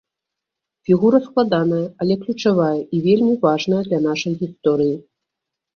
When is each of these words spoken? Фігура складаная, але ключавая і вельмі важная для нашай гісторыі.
Фігура 0.89 1.17
складаная, 1.25 1.83
але 2.05 2.13
ключавая 2.23 2.73
і 2.81 2.97
вельмі 3.07 3.33
важная 3.45 3.83
для 3.91 4.05
нашай 4.11 4.33
гісторыі. 4.45 4.95